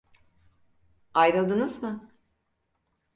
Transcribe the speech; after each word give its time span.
Ayrıldınız 1.13 1.83
mı? 1.83 2.11